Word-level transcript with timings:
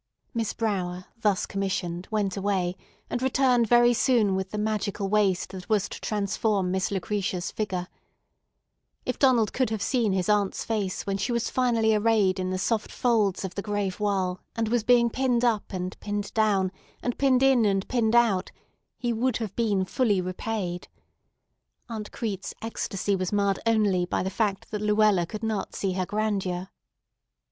Miss 0.33 0.53
Brower, 0.53 1.05
thus 1.19 1.45
commissioned, 1.45 2.07
went 2.09 2.35
away, 2.35 2.75
and 3.07 3.21
returned 3.21 3.67
very 3.67 3.93
soon 3.93 4.33
with 4.35 4.49
the 4.49 4.57
magical 4.57 5.07
waist 5.07 5.51
that 5.51 5.69
was 5.69 5.87
to 5.89 6.01
transform 6.01 6.71
Miss 6.71 6.89
Lucretia's 6.89 7.51
"figger." 7.51 7.87
If 9.05 9.19
Donald 9.19 9.53
could 9.53 9.69
have 9.69 9.83
seen 9.83 10.11
his 10.11 10.27
aunt's 10.27 10.63
face 10.65 11.05
when 11.05 11.19
she 11.19 11.31
was 11.31 11.51
finally 11.51 11.93
arrayed 11.93 12.39
in 12.39 12.49
the 12.49 12.57
soft 12.57 12.91
folds 12.91 13.45
of 13.45 13.53
the 13.53 13.61
gray 13.61 13.91
voile 13.91 14.39
and 14.55 14.69
was 14.69 14.83
being 14.83 15.11
pinned 15.11 15.45
up 15.45 15.71
and 15.71 15.95
pinned 15.99 16.33
down 16.33 16.71
and 17.03 17.15
pinned 17.19 17.43
in 17.43 17.63
and 17.63 17.87
pinned 17.87 18.15
out, 18.15 18.49
he 18.97 19.13
would 19.13 19.37
have 19.37 19.55
been 19.55 19.85
fully 19.85 20.19
repaid. 20.19 20.87
Aunt 21.89 22.11
Crete's 22.11 22.55
ecstasy 22.63 23.15
was 23.15 23.31
marred 23.31 23.59
only 23.67 24.07
by 24.07 24.23
the 24.23 24.31
fact 24.31 24.71
that 24.71 24.81
Luella 24.81 25.27
could 25.27 25.43
not 25.43 25.75
see 25.75 25.91
her 25.93 26.07
grandeur. 26.07 26.71